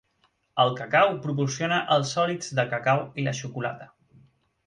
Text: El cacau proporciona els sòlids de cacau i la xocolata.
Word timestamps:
El 0.61 0.71
cacau 0.79 1.11
proporciona 1.25 1.77
els 1.97 2.15
sòlids 2.17 2.49
de 2.61 2.65
cacau 2.73 3.05
i 3.21 3.27
la 3.27 3.37
xocolata. 3.41 3.89